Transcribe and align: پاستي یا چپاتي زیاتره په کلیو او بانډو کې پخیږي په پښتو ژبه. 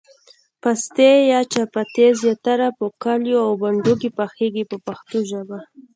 پاستي 0.61 1.11
یا 1.31 1.39
چپاتي 1.53 2.07
زیاتره 2.21 2.67
په 2.77 2.85
کلیو 3.03 3.39
او 3.47 3.51
بانډو 3.61 3.93
کې 4.01 4.09
پخیږي 4.17 4.63
په 4.71 4.77
پښتو 4.85 5.17
ژبه. 5.29 5.59